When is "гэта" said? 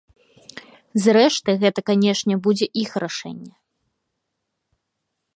1.63-1.79